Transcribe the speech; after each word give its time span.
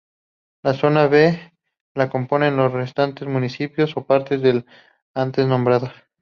La 0.63 0.73
zona 0.73 1.05
B 1.05 1.39
la 1.93 2.09
componen 2.09 2.57
los 2.57 2.71
restantes 2.71 3.27
municipios 3.27 3.95
o 3.97 4.07
partes 4.07 4.41
de 4.41 4.53
los 4.55 4.63
antes 5.13 5.45
nombrados. 5.45 5.91